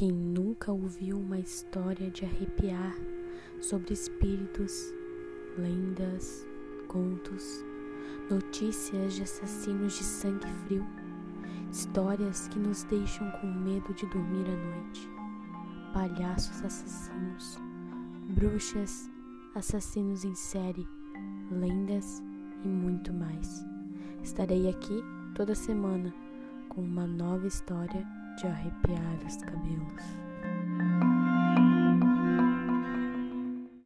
Quem 0.00 0.12
nunca 0.12 0.72
ouviu 0.72 1.18
uma 1.18 1.38
história 1.38 2.10
de 2.10 2.24
arrepiar 2.24 2.96
sobre 3.60 3.92
espíritos, 3.92 4.94
lendas, 5.58 6.46
contos, 6.88 7.62
notícias 8.30 9.12
de 9.12 9.24
assassinos 9.24 9.98
de 9.98 10.02
sangue 10.02 10.46
frio, 10.64 10.86
histórias 11.70 12.48
que 12.48 12.58
nos 12.58 12.82
deixam 12.84 13.30
com 13.32 13.46
medo 13.46 13.92
de 13.92 14.06
dormir 14.06 14.46
à 14.46 14.56
noite, 14.56 15.06
palhaços 15.92 16.64
assassinos, 16.64 17.58
bruxas, 18.30 19.10
assassinos 19.54 20.24
em 20.24 20.34
série, 20.34 20.88
lendas 21.50 22.22
e 22.64 22.68
muito 22.68 23.12
mais. 23.12 23.62
Estarei 24.22 24.66
aqui 24.66 25.04
toda 25.34 25.54
semana 25.54 26.10
com 26.70 26.80
uma 26.80 27.06
nova 27.06 27.46
história 27.46 28.19
de 28.40 28.46
arrepiar 28.46 29.18
os 29.26 29.36
cabelos. 29.36 30.49